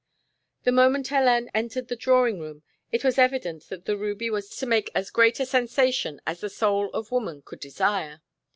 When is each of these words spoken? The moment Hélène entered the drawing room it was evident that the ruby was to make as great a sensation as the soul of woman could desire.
The 0.63 0.71
moment 0.71 1.09
Hélène 1.09 1.49
entered 1.53 1.87
the 1.87 1.95
drawing 1.95 2.39
room 2.39 2.63
it 2.91 3.03
was 3.03 3.19
evident 3.19 3.69
that 3.69 3.85
the 3.85 3.95
ruby 3.95 4.31
was 4.31 4.49
to 4.55 4.65
make 4.65 4.89
as 4.95 5.11
great 5.11 5.39
a 5.39 5.45
sensation 5.45 6.19
as 6.25 6.39
the 6.41 6.49
soul 6.49 6.89
of 6.91 7.11
woman 7.11 7.43
could 7.45 7.59
desire. 7.59 8.19